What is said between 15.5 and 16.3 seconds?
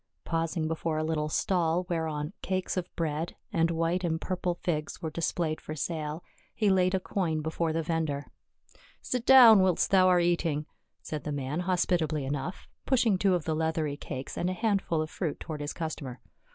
his customer.